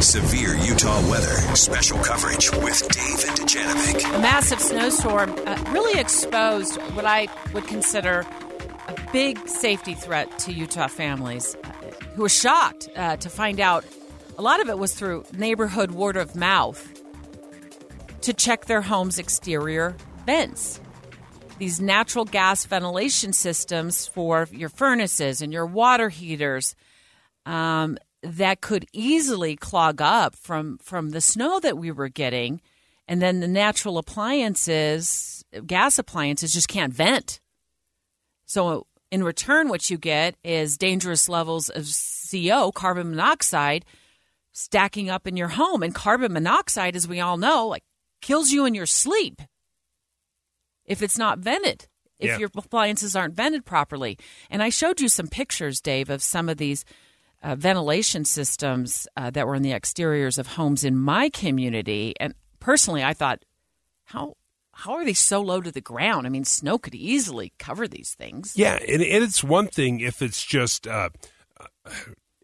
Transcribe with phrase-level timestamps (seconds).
[0.00, 1.34] Severe Utah weather.
[1.54, 4.16] Special coverage with Dave and Dujanovic.
[4.16, 8.26] A massive snowstorm uh, really exposed what I would consider
[8.88, 11.68] a big safety threat to Utah families uh,
[12.14, 13.84] who were shocked uh, to find out
[14.38, 16.82] a lot of it was through neighborhood word of mouth
[18.22, 20.80] to check their home's exterior vents.
[21.58, 26.74] These natural gas ventilation systems for your furnaces and your water heaters.
[27.44, 32.60] Um, that could easily clog up from from the snow that we were getting.
[33.08, 37.40] And then the natural appliances gas appliances just can't vent.
[38.44, 41.86] So in return what you get is dangerous levels of
[42.30, 43.84] co carbon monoxide
[44.52, 45.82] stacking up in your home.
[45.82, 47.84] And carbon monoxide as we all know like
[48.20, 49.40] kills you in your sleep
[50.84, 51.86] if it's not vented
[52.18, 52.38] if Yeah.
[52.38, 54.18] your appliances aren't vented properly.
[54.50, 56.84] And i showed you some pictures dave of some of these
[57.42, 62.14] uh, ventilation systems uh, that were in the exteriors of homes in my community.
[62.20, 63.44] And personally, I thought,
[64.04, 64.34] how
[64.72, 66.26] how are they so low to the ground?
[66.26, 68.54] I mean, snow could easily cover these things.
[68.56, 71.10] Yeah, and, and it's one thing if it's just uh,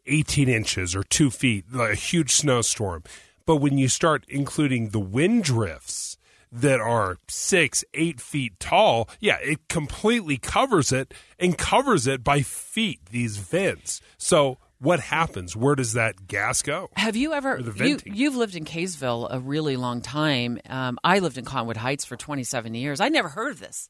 [0.06, 3.04] 18 inches or two feet, like a huge snowstorm.
[3.46, 6.18] But when you start including the wind drifts
[6.50, 12.42] that are six, eight feet tall, yeah, it completely covers it and covers it by
[12.42, 14.00] feet, these vents.
[14.18, 15.56] So what happens?
[15.56, 16.90] Where does that gas go?
[16.96, 20.58] Have you ever the you, you've lived in Kaysville a really long time?
[20.68, 23.00] Um, I lived in Cottonwood Heights for twenty seven years.
[23.00, 23.88] I never heard of this.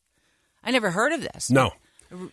[0.62, 1.50] I never heard of this.
[1.50, 1.72] No.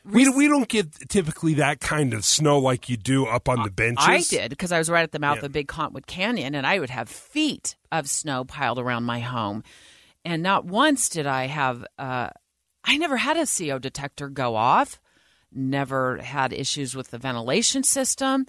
[0.05, 3.71] We, we don't get typically that kind of snow like you do up on the
[3.71, 4.05] benches.
[4.07, 5.45] I did because I was right at the mouth Yeah.
[5.45, 9.63] of Big Cottonwood Canyon, and I would have feet of snow piled around my home.
[10.23, 11.83] And not once did I have.
[11.97, 12.29] Uh,
[12.83, 14.99] I never had a CO detector go off.
[15.53, 18.45] Never had issues with the ventilation system.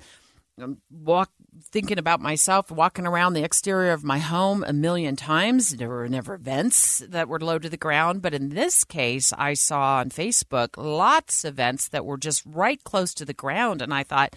[0.60, 1.30] Um, Walk
[1.62, 5.76] thinking about myself walking around the exterior of my home a million times.
[5.76, 9.54] There were never vents that were low to the ground, but in this case, I
[9.54, 13.92] saw on Facebook lots of vents that were just right close to the ground, and
[13.92, 14.34] I thought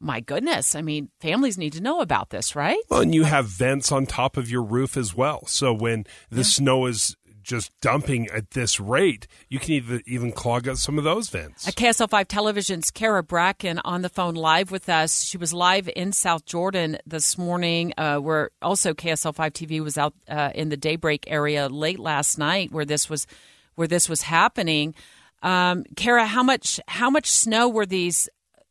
[0.00, 2.80] my goodness, I mean, families need to know about this, right?
[2.90, 5.46] Well, and you have vents on top of your roof as well.
[5.46, 10.66] So when the snow is just dumping at this rate, you can even even clog
[10.66, 11.68] up some of those vents.
[11.68, 15.22] At KSL5 Television's Kara Bracken on the phone live with us.
[15.22, 20.14] She was live in South Jordan this morning, uh, where also KSL5 TV was out
[20.28, 23.26] uh, in the daybreak area late last night, where this was
[23.74, 24.94] where this was happening.
[25.42, 28.28] Um, Kara, how much how much snow were these?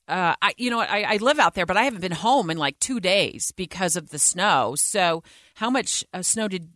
[0.08, 2.58] Uh, I, you know, I, I live out there, but I haven't been home in
[2.58, 4.76] like two days because of the snow.
[4.76, 5.24] So,
[5.56, 6.70] how much uh, snow did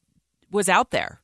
[0.49, 1.21] was out there?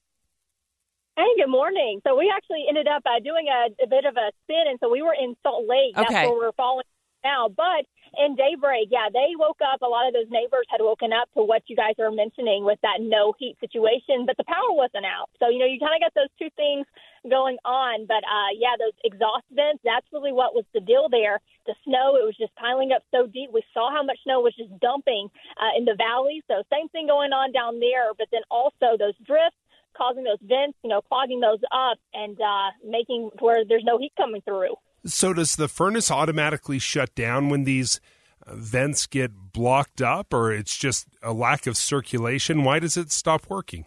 [1.15, 2.01] Hey, good morning.
[2.01, 4.89] So we actually ended up uh, doing a, a bit of a spin, and so
[4.89, 5.93] we were in Salt Lake.
[5.93, 6.09] Okay.
[6.09, 6.89] That's where we're falling
[7.23, 7.53] now.
[7.53, 7.85] But
[8.17, 9.85] in daybreak, yeah, they woke up.
[9.85, 12.81] A lot of those neighbors had woken up to what you guys are mentioning with
[12.81, 15.29] that no heat situation, but the power wasn't out.
[15.37, 16.89] So you know, you kind of got those two things
[17.29, 18.09] going on.
[18.09, 19.85] But uh, yeah, those exhaust vents.
[19.85, 21.37] That's really what was the deal there.
[21.69, 23.53] The snow, it was just piling up so deep.
[23.53, 25.29] We saw how much snow was just dumping
[25.61, 26.41] uh, in the valley.
[26.49, 28.17] So same thing going on down there.
[28.17, 29.61] But then also those drifts
[29.95, 34.13] causing those vents, you know, clogging those up and uh, making where there's no heat
[34.17, 34.75] coming through.
[35.05, 37.99] So does the furnace automatically shut down when these
[38.45, 42.63] uh, vents get blocked up, or it's just a lack of circulation?
[42.63, 43.85] Why does it stop working?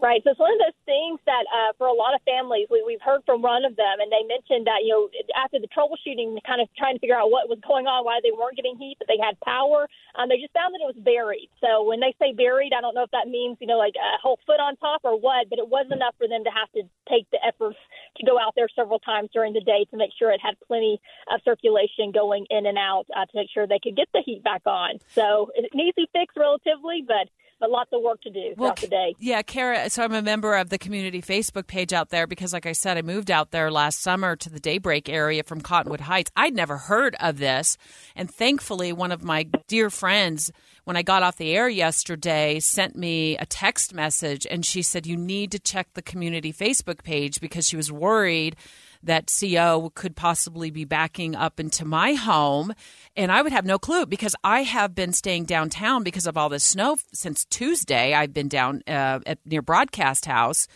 [0.00, 0.24] Right.
[0.24, 3.04] So it's one of those things that uh, for a lot of families, we, we've
[3.04, 6.64] heard from one of them, and they mentioned that, you know, after the troubleshooting, kind
[6.64, 9.12] of trying to figure out what was going on, why they weren't getting heat, but
[9.12, 9.84] they had power,
[10.16, 11.52] um, they just found that it was buried.
[11.60, 14.16] So when they say buried, I don't know if that means, you know, like a
[14.24, 16.88] whole foot on top or what, but it was enough for them to have to
[17.04, 17.76] take the efforts
[18.16, 20.96] to go out there several times during the day to make sure it had plenty
[21.28, 24.42] of circulation going in and out uh, to make sure they could get the heat
[24.42, 24.96] back on.
[25.12, 27.28] So it's an easy fix relatively, but
[27.60, 29.14] but lots of work to do throughout the day.
[29.18, 29.90] Yeah, Kara.
[29.90, 32.96] So I'm a member of the community Facebook page out there because, like I said,
[32.96, 36.30] I moved out there last summer to the Daybreak area from Cottonwood Heights.
[36.34, 37.76] I'd never heard of this,
[38.16, 40.50] and thankfully, one of my dear friends,
[40.84, 45.06] when I got off the air yesterday, sent me a text message, and she said
[45.06, 48.56] you need to check the community Facebook page because she was worried
[49.02, 52.72] that CO could possibly be backing up into my home.
[53.16, 56.48] And I would have no clue because I have been staying downtown because of all
[56.48, 58.14] this snow since Tuesday.
[58.14, 60.66] I've been down uh, at near Broadcast House.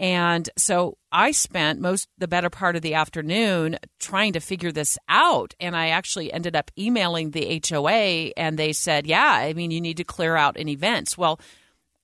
[0.00, 4.98] And so I spent most the better part of the afternoon trying to figure this
[5.08, 5.54] out.
[5.60, 9.80] And I actually ended up emailing the HOA and they said, yeah, I mean, you
[9.80, 11.16] need to clear out any vents.
[11.16, 11.40] Well,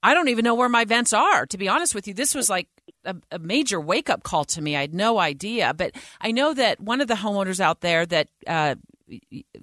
[0.02, 2.14] I don't even know where my vents are, to be honest with you.
[2.14, 2.68] This was like
[3.04, 4.76] a, a major wake up call to me.
[4.76, 5.74] I had no idea.
[5.74, 8.74] But I know that one of the homeowners out there that uh,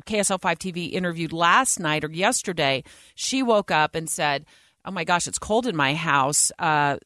[0.06, 2.84] KSL 5 TV interviewed last night or yesterday,
[3.16, 4.46] she woke up and said,
[4.86, 6.52] Oh my gosh, it's cold in my house.
[6.58, 6.98] Uh,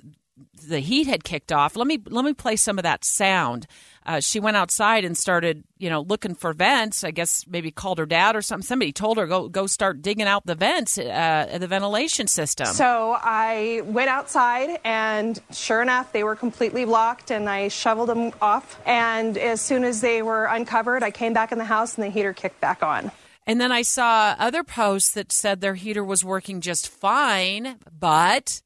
[0.68, 1.76] the heat had kicked off.
[1.76, 3.68] Let me let me play some of that sound.
[4.06, 7.04] Uh, she went outside and started, you know, looking for vents.
[7.04, 8.66] I guess maybe called her dad or something.
[8.66, 12.68] Somebody told her go go start digging out the vents, uh, the ventilation system.
[12.68, 18.32] So I went outside, and sure enough, they were completely blocked, and I shoveled them
[18.42, 18.80] off.
[18.86, 22.10] And as soon as they were uncovered, I came back in the house, and the
[22.10, 23.12] heater kicked back on.
[23.48, 28.62] And then I saw other posts that said their heater was working just fine, but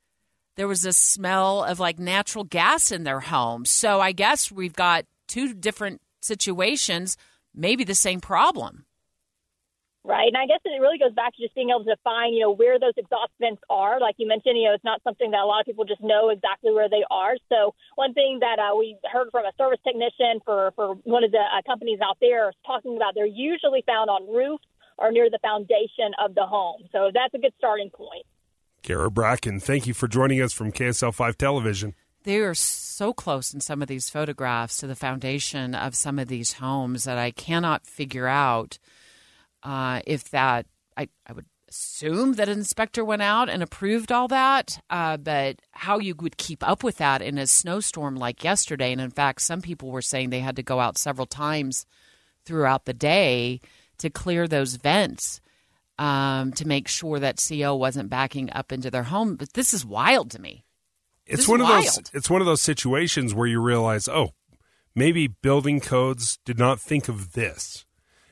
[0.58, 3.66] there was a smell of like natural gas in their home.
[3.66, 7.18] So I guess we've got two different situations,
[7.54, 8.86] maybe the same problem.
[10.06, 10.30] Right.
[10.30, 12.54] And I guess it really goes back to just being able to define, you know,
[12.54, 14.00] where those exhaust vents are.
[14.00, 16.30] Like you mentioned, you know, it's not something that a lot of people just know
[16.30, 17.34] exactly where they are.
[17.50, 21.32] So one thing that uh, we heard from a service technician for, for one of
[21.32, 24.64] the uh, companies out there talking about, they're usually found on roofs
[25.00, 26.86] or near the foundation of the home.
[26.92, 28.30] So that's a good starting point.
[28.84, 31.96] Kara Bracken, thank you for joining us from KSL 5 Television.
[32.26, 36.28] They are so close in some of these photographs to the foundation of some of
[36.28, 38.80] these homes that I cannot figure out
[39.62, 40.66] uh, if that,
[40.98, 45.62] I, I would assume that an inspector went out and approved all that, uh, but
[45.72, 48.92] how you would keep up with that in a snowstorm like yesterday.
[48.92, 51.86] And in fact, some people were saying they had to go out several times
[52.44, 53.62] throughout the day
[54.00, 55.42] to clear those vents
[56.00, 59.36] um, to make sure that CO wasn't backing up into their home.
[59.36, 60.65] But this is wild to me.
[61.26, 62.02] It's one of those.
[62.14, 64.32] It's one of those situations where you realize, oh,
[64.94, 67.86] maybe building codes did not think of this.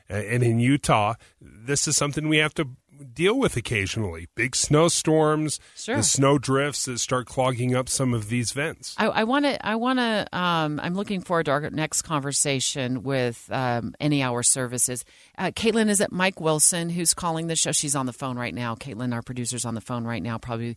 [0.08, 2.68] And in Utah, this is something we have to
[3.12, 4.28] deal with occasionally.
[4.34, 5.96] Big snowstorms, Sure.
[5.96, 8.94] the snow drifts that start clogging up some of these vents.
[8.98, 9.66] I want to.
[9.66, 10.26] I want to.
[10.32, 15.04] Um, I'm looking forward to our next conversation with um, Any Hour Services.
[15.38, 17.72] Uh, Caitlin, is it Mike Wilson who's calling the show?
[17.72, 18.74] She's on the phone right now.
[18.74, 20.76] Caitlin, our producer's on the phone right now, probably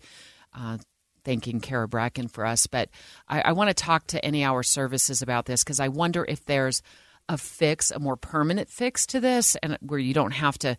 [0.57, 0.77] uh,
[1.27, 2.67] thanking Kara Bracken for us.
[2.67, 2.89] But
[3.27, 6.45] I, I want to talk to Any Hour Services about this because I wonder if
[6.45, 6.81] there's
[7.27, 10.77] a fix, a more permanent fix to this, and where you don't have to,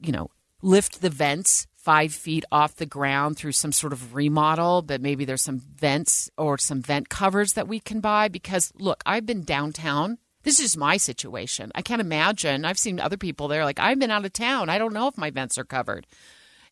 [0.00, 0.30] you know,
[0.62, 5.24] lift the vents five feet off the ground through some sort of remodel, but maybe
[5.24, 8.26] there's some vents or some vent covers that we can buy.
[8.26, 10.18] Because look, I've been downtown.
[10.42, 11.70] This is just my situation.
[11.76, 12.64] I can't imagine.
[12.64, 14.68] I've seen other people there like, I've been out of town.
[14.68, 16.08] I don't know if my vents are covered.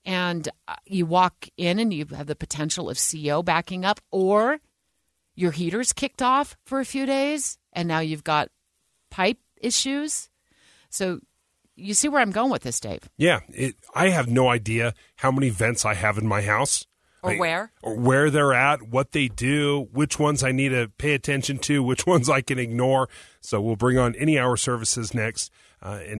[0.05, 4.61] And uh, you walk in and you have the potential of CO backing up, or
[5.35, 8.49] your heater's kicked off for a few days, and now you've got
[9.11, 10.31] pipe issues.
[10.89, 11.21] So
[11.77, 13.09] you see where I'm going with this, Dave.
[13.17, 16.87] Yeah, it, I have no idea how many vents I have in my house.
[17.23, 17.73] Or where?
[17.83, 21.83] Or where they're at, what they do, which ones I need to pay attention to,
[21.83, 23.09] which ones I can ignore.
[23.41, 25.51] So we'll bring on any hour services next.
[25.83, 26.20] Uh, and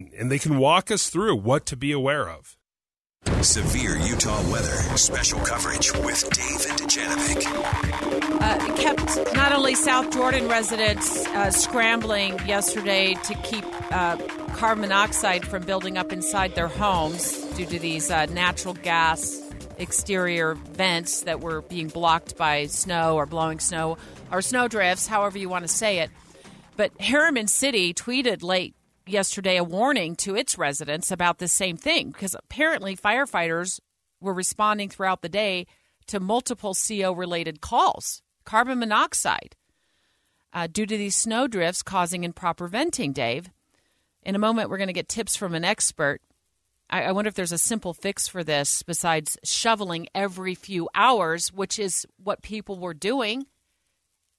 [0.00, 2.56] And they can walk us through what to be aware of.
[3.42, 4.76] Severe Utah weather.
[4.96, 8.40] Special coverage with Dave and Dujanovic.
[8.40, 14.16] uh, kept not only South Jordan residents uh, scrambling yesterday to keep uh,
[14.54, 19.40] carbon monoxide from building up inside their homes due to these uh, natural gas
[19.78, 23.96] exterior vents that were being blocked by snow or blowing snow
[24.30, 26.10] or snow drifts, however you want to say it.
[26.76, 28.74] But Herriman City tweeted late
[29.06, 33.80] yesterday a warning to its residents about the same thing because apparently firefighters
[34.20, 35.66] were responding throughout the day
[36.06, 39.56] to multiple CO related calls, carbon monoxide,
[40.52, 43.50] uh, due to these snow drifts causing improper venting, Dave.
[44.22, 46.20] In a moment, we're going to get tips from an expert.
[46.88, 51.52] I, I wonder if there's a simple fix for this besides shoveling every few hours,
[51.52, 53.46] which is what people were doing.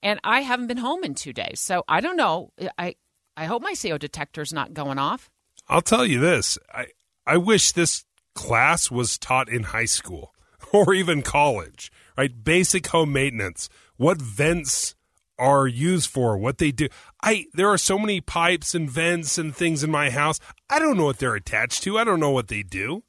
[0.02, 1.60] and I haven't been home in two days.
[1.60, 2.52] So I don't know.
[2.78, 2.96] I
[3.38, 5.30] I hope my CO detector's not going off.
[5.68, 6.58] I'll tell you this.
[6.74, 6.88] I
[7.26, 10.34] I wish this class was taught in high school
[10.74, 12.44] or even college, right?
[12.44, 13.70] Basic home maintenance.
[13.98, 14.96] What vents
[15.38, 16.88] are used for, what they do.
[17.22, 20.40] I there are so many pipes and vents and things in my house.
[20.70, 21.98] I don't know what they're attached to.
[21.98, 23.04] I don't know what they do.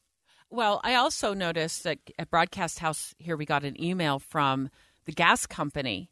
[0.51, 4.71] Well, I also noticed that at Broadcast House here we got an email from
[5.05, 6.11] the gas company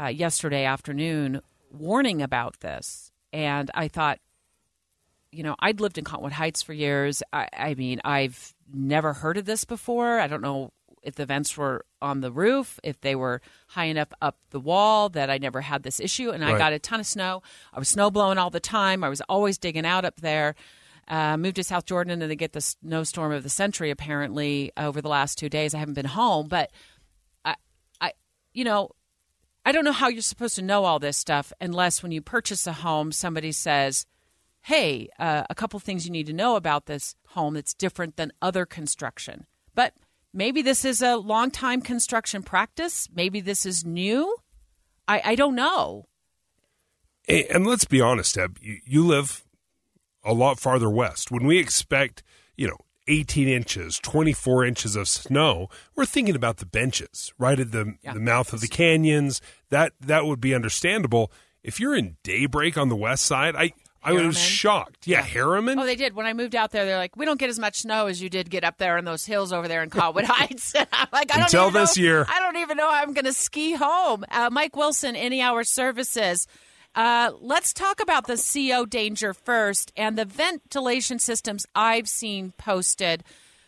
[0.00, 4.18] uh, yesterday afternoon warning about this, and I thought,
[5.30, 7.22] you know, I'd lived in Cottonwood Heights for years.
[7.32, 10.18] I, I mean, I've never heard of this before.
[10.18, 14.08] I don't know if the vents were on the roof, if they were high enough
[14.20, 16.30] up the wall that I never had this issue.
[16.30, 17.42] And I got a ton of snow.
[17.72, 19.04] I was snow blowing all the time.
[19.04, 20.54] I was always digging out up there.
[21.06, 25.00] Uh, moved to South Jordan and they get the snowstorm of the century apparently over
[25.00, 25.74] the last two days.
[25.74, 26.70] I haven't been home, but
[27.44, 27.54] I,
[28.00, 28.12] I,
[28.52, 28.90] you know,
[29.64, 32.66] I don't know how you're supposed to know all this stuff unless when you purchase
[32.66, 34.06] a home, somebody says,
[34.62, 38.32] "Hey, uh, a couple things you need to know about this home that's different than
[38.40, 39.94] other construction." But
[40.32, 43.08] maybe this is a long time construction practice.
[43.14, 44.36] Maybe this is new.
[45.06, 46.04] I, I don't know.
[47.28, 49.44] And let's be honest, Deb, you, you live
[50.24, 51.30] a lot farther west.
[51.30, 52.22] When we expect,
[52.56, 57.72] you know, 18 inches, 24 inches of snow, we're thinking about the benches right at
[57.72, 58.12] the, yeah.
[58.12, 59.40] the mouth of the canyons.
[59.70, 61.32] That that would be understandable.
[61.62, 63.72] If you're in daybreak on the west side, I
[64.02, 65.06] I was shocked.
[65.06, 65.80] Yeah, yeah, Herriman.
[65.80, 66.14] Oh, they did.
[66.14, 68.30] When I moved out there, they're like, "We don't get as much snow as you
[68.30, 71.38] did get up there in those hills over there in Cottonwood Heights." I'm like, I
[71.38, 74.24] don't until this know, year, I don't even know how I'm going to ski home.
[74.30, 76.46] Uh, Mike Wilson, Any Hour Services.
[76.94, 83.22] Uh, let's talk about the CO danger first and the ventilation systems I've seen posted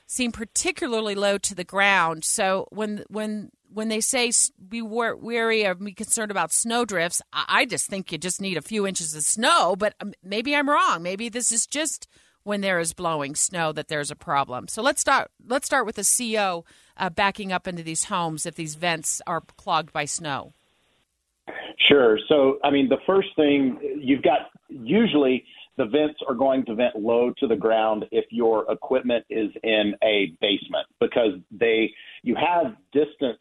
[0.07, 2.25] seem particularly low to the ground.
[2.25, 4.33] So when when when they say
[4.69, 8.62] be wary or be concerned about snow drifts, I just think you just need a
[8.62, 9.77] few inches of snow.
[9.77, 11.03] But um, maybe I'm wrong.
[11.03, 12.09] Maybe this is just
[12.43, 14.67] when there is blowing snow that there's a problem.
[14.67, 15.31] So let's start.
[15.47, 16.65] Let's start with the CO
[16.97, 20.55] uh, backing up into these homes if these vents are clogged by snow.
[21.90, 22.18] Sure.
[22.28, 25.44] So, I mean, the first thing you've got usually
[25.76, 29.94] the vents are going to vent low to the ground if your equipment is in
[30.04, 31.90] a basement because they
[32.23, 33.40] you have distance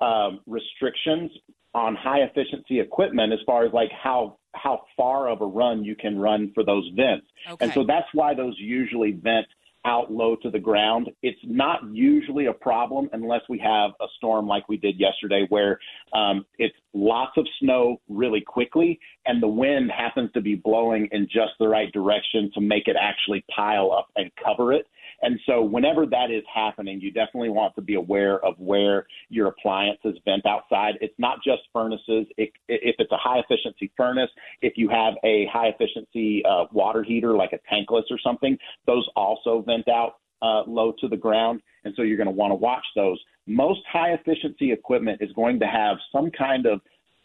[0.00, 1.30] um, restrictions
[1.74, 5.94] on high efficiency equipment as far as like how how far of a run you
[5.94, 7.26] can run for those vents.
[7.48, 7.64] Okay.
[7.64, 9.46] And so that's why those usually vent
[9.84, 11.10] out low to the ground.
[11.22, 15.78] It's not usually a problem unless we have a storm like we did yesterday, where
[16.12, 21.26] um, it's lots of snow really quickly, and the wind happens to be blowing in
[21.26, 24.86] just the right direction to make it actually pile up and cover it.
[25.22, 29.48] And so, whenever that is happening, you definitely want to be aware of where your
[29.48, 30.94] appliances vent outside.
[31.00, 32.26] It's not just furnaces.
[32.36, 34.30] It, if it's a high efficiency furnace,
[34.62, 39.06] if you have a high efficiency uh, water heater like a tankless or something, those
[39.14, 41.60] also vent out uh, low to the ground.
[41.84, 43.18] And so, you're going to want to watch those.
[43.46, 46.80] Most high efficiency equipment is going to have some kind of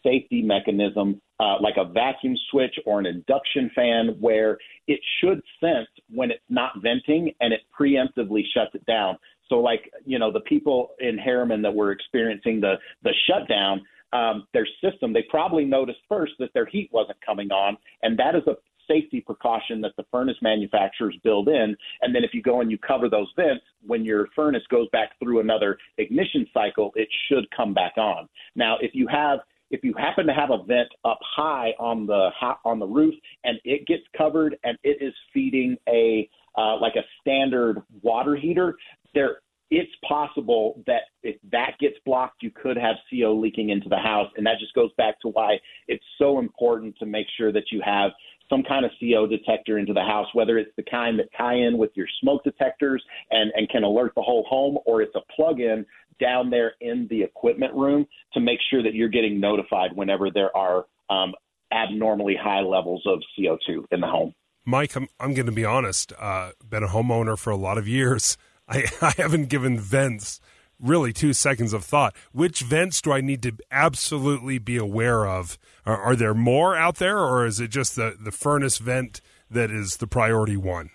[0.06, 5.88] safety mechanism, uh, like a vacuum switch or an induction fan, where it should sense
[6.10, 9.18] when it's not venting and it preemptively shuts it down.
[9.48, 13.82] So, like you know, the people in Herriman that were experiencing the the shutdown,
[14.12, 18.34] um, their system, they probably noticed first that their heat wasn't coming on, and that
[18.34, 18.56] is a
[18.88, 21.76] safety precaution that the furnace manufacturers build in.
[22.02, 25.18] And then if you go and you cover those vents, when your furnace goes back
[25.18, 28.28] through another ignition cycle, it should come back on.
[28.54, 32.30] Now, if you have if you happen to have a vent up high on the
[32.64, 37.02] on the roof and it gets covered and it is feeding a uh, like a
[37.20, 38.74] standard water heater,
[39.14, 39.38] there
[39.70, 44.30] it's possible that if that gets blocked, you could have CO leaking into the house,
[44.36, 45.58] and that just goes back to why
[45.88, 48.12] it's so important to make sure that you have
[48.48, 51.78] some kind of CO detector into the house, whether it's the kind that tie in
[51.78, 55.84] with your smoke detectors and, and can alert the whole home, or it's a plug-in
[56.20, 60.56] down there in the equipment room to make sure that you're getting notified whenever there
[60.56, 61.34] are um,
[61.72, 64.34] abnormally high levels of CO2 in the home.
[64.64, 66.12] Mike, I'm, I'm going to be honest.
[66.18, 68.36] Uh, been a homeowner for a lot of years.
[68.68, 70.40] I, I haven't given vents
[70.80, 72.14] really two seconds of thought.
[72.32, 75.58] Which vents do I need to absolutely be aware of?
[75.84, 79.20] Are, are there more out there, or is it just the, the furnace vent
[79.50, 80.90] that is the priority one?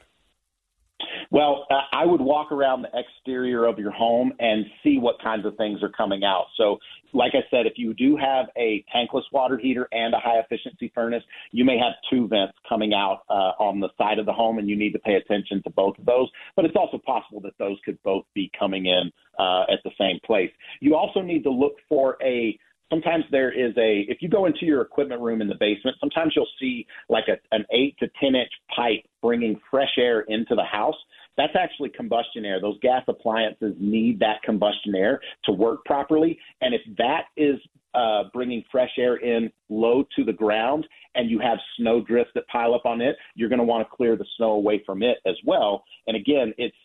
[1.31, 5.45] Well, uh, I would walk around the exterior of your home and see what kinds
[5.45, 6.47] of things are coming out.
[6.57, 6.77] So,
[7.13, 10.91] like I said, if you do have a tankless water heater and a high efficiency
[10.93, 14.59] furnace, you may have two vents coming out uh, on the side of the home,
[14.59, 16.29] and you need to pay attention to both of those.
[16.57, 19.09] But it's also possible that those could both be coming in
[19.39, 20.51] uh, at the same place.
[20.81, 22.59] You also need to look for a
[22.91, 26.33] sometimes there is a if you go into your equipment room in the basement, sometimes
[26.35, 30.63] you'll see like a, an eight to ten inch pipe bringing fresh air into the
[30.63, 30.95] house.
[31.37, 32.59] That's actually combustion air.
[32.59, 37.57] Those gas appliances need that combustion air to work properly, and if that is
[37.93, 42.47] uh, bringing fresh air in low to the ground and you have snow drifts that
[42.47, 45.17] pile up on it, you're going to want to clear the snow away from it
[45.25, 45.83] as well.
[46.07, 46.75] And again, it's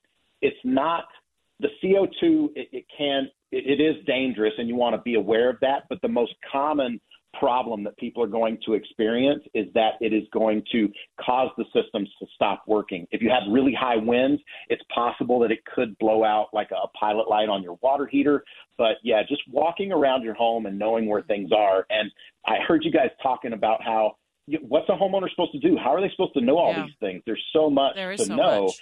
[0.43, 1.05] it's not
[1.61, 2.49] the CO2.
[2.57, 5.85] It, it can it, it is dangerous, and you want to be aware of that.
[5.89, 7.01] But the most common
[7.39, 10.89] problem that people are going to experience is that it is going to
[11.21, 13.07] cause the systems to stop working.
[13.11, 16.89] If you have really high winds, it's possible that it could blow out like a
[16.99, 18.45] pilot light on your water heater.
[18.79, 21.87] But yeah, just walking around your home and knowing where things are.
[21.91, 22.11] And
[22.47, 24.17] I heard you guys talking about how
[24.63, 25.77] what's a homeowner supposed to do?
[25.77, 26.85] How are they supposed to know all Yeah.
[26.87, 27.23] these things?
[27.27, 28.65] There's so much There is to so know.
[28.67, 28.75] much.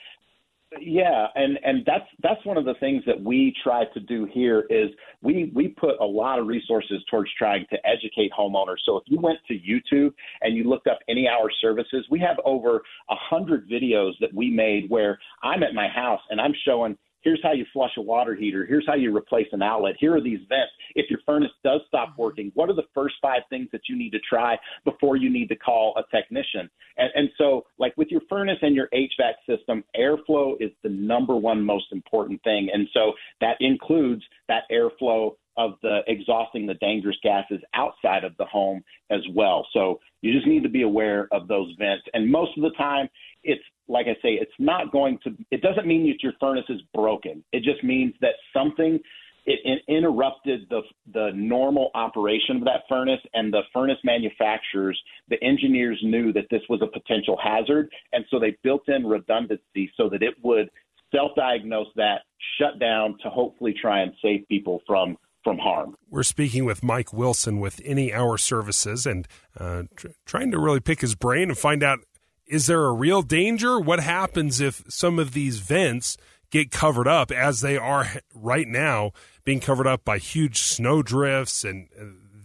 [0.81, 4.66] Yeah, and and that's that's one of the things that we try to do here
[4.71, 4.90] is
[5.23, 8.78] we we put a lot of resources towards trying to educate homeowners.
[8.85, 10.12] So if you went to YouTube
[10.43, 14.50] and you looked up any hour services, we have over a hundred videos that we
[14.50, 18.35] made where I'm at my house and I'm showing here's how you flush a water
[18.35, 20.73] heater, here's how you replace an outlet, here are these vents.
[20.95, 22.23] If your furnace does stop mm-hmm.
[22.23, 25.49] working, what are the first five things that you need to try before you need
[25.49, 26.71] to call a technician?
[26.97, 31.35] And, and so, like with your furnace and your HVAC system, airflow is the number
[31.35, 32.69] one most important thing.
[32.73, 38.45] And so that includes that airflow of the exhausting the dangerous gases outside of the
[38.45, 39.66] home as well.
[39.73, 42.04] So you just need to be aware of those vents.
[42.12, 43.09] And most of the time,
[43.45, 45.31] it's like I say, it's not going to.
[45.51, 47.45] It doesn't mean that your furnace is broken.
[47.53, 48.99] It just means that something
[49.47, 50.81] it, it interrupted the
[51.13, 56.63] the normal operation of that furnace, and the furnace manufacturers, the engineers knew that this
[56.69, 60.71] was a potential hazard, and so they built in redundancy so that it would
[61.15, 62.23] self-diagnose that,
[62.59, 65.95] shut down to hopefully try and save people from from harm.
[66.09, 69.29] We're speaking with Mike Wilson with Any Hour Services and
[69.61, 71.99] uh, tr- trying to really pick his brain and find out
[72.47, 73.79] is there a real danger?
[73.79, 76.17] What happens if some of these vents
[76.51, 79.13] get covered up as they are right now,
[79.45, 81.89] being covered up by huge snow drifts and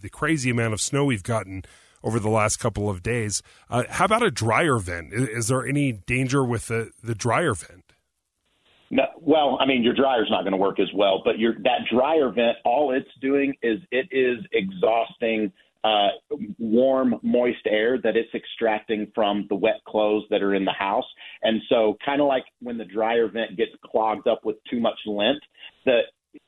[0.00, 1.64] the crazy amount of snow we've gotten
[2.02, 3.42] over the last couple of days?
[3.68, 5.12] Uh, how about a dryer vent?
[5.12, 7.84] Is, is there any danger with the, the dryer vent?
[8.90, 11.82] No, well, I mean, your dryer's not going to work as well, but your that
[11.92, 15.52] dryer vent, all it's doing is it is exhausting
[15.84, 16.08] uh,
[16.58, 21.06] warm, moist air that it's extracting from the wet clothes that are in the house.
[21.42, 24.98] And so, kind of like when the dryer vent gets clogged up with too much
[25.06, 25.42] lint,
[25.84, 26.00] the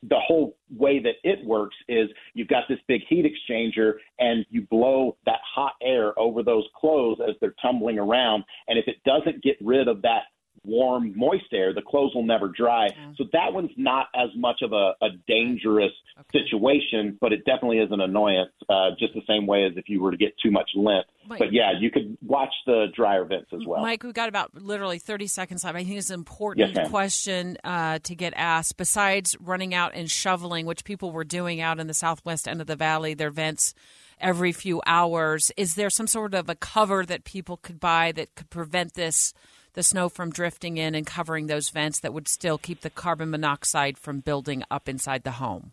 [0.03, 4.65] the whole way that it works is you've got this big heat exchanger and you
[4.69, 8.43] blow that hot air over those clothes as they're tumbling around.
[8.67, 10.23] And if it doesn't get rid of that
[10.65, 12.87] warm, moist air, the clothes will never dry.
[13.17, 15.91] So that one's not as much of a, a dangerous
[16.31, 20.01] situation, but it definitely is an annoyance, uh, just the same way as if you
[20.01, 21.05] were to get too much lint.
[21.27, 23.81] Mike- But yeah, you could watch the dryer vents as well.
[23.81, 25.75] Mike, we've got about literally 30 seconds left.
[25.75, 28.77] I think it's an important Yes, question uh, to get asked.
[28.77, 32.67] Besides running out and shoveling, which people were doing out in the southwest end of
[32.67, 33.73] the valley, their vents
[34.19, 38.35] every few hours, is there some sort of a cover that people could buy that
[38.35, 39.33] could prevent this?
[39.73, 43.31] The snow from drifting in and covering those vents that would still keep the carbon
[43.31, 45.71] monoxide from building up inside the home.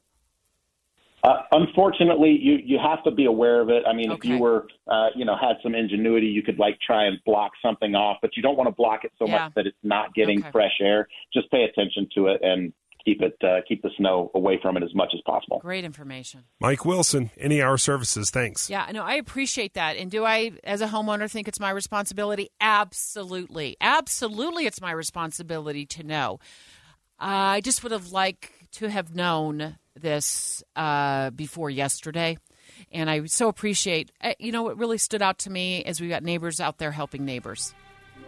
[1.22, 3.82] Uh, unfortunately, you you have to be aware of it.
[3.86, 7.04] I mean, if you were, uh, you know, had some ingenuity, you could like try
[7.04, 9.32] and block something off, but you don't want to block it so Yeah.
[9.44, 10.50] much that it's not getting Okay.
[10.50, 11.06] fresh air.
[11.30, 12.72] Just pay attention to it and
[13.04, 15.58] keep it uh, keep the snow away from it as much as possible.
[15.60, 16.44] Great information.
[16.60, 18.30] Mike Wilson, Any Hour Services.
[18.30, 18.70] Thanks.
[18.70, 19.96] Yeah, no, I appreciate that.
[19.96, 22.50] And do I, as a homeowner, think it's my responsibility?
[22.60, 23.76] Absolutely.
[23.80, 26.40] Absolutely, it's my responsibility to know.
[27.18, 32.38] I just would have liked to have known this uh, before yesterday.
[32.92, 36.08] And I so appreciate, uh, you know, what really stood out to me is we
[36.08, 37.74] got neighbors out there helping neighbors.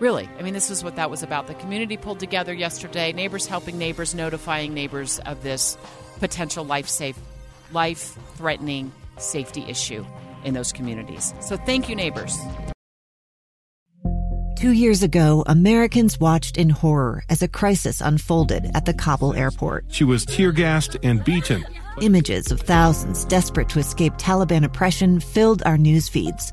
[0.01, 1.47] Really, I mean, this is what that was about.
[1.47, 5.77] The community pulled together yesterday, neighbors helping neighbors, notifying neighbors of this
[6.19, 7.19] potential life safe,
[7.73, 10.05] life threatening safety issue
[10.45, 11.33] in those communities.
[11.41, 12.37] So thank you, neighbors.
[14.57, 19.87] Two years ago, Americans watched in horror as a crisis unfolded at the Kabul airport.
[19.89, 21.65] She was tear gassed and beaten.
[22.01, 26.53] Images of thousands desperate to escape Taliban oppression filled our news feeds.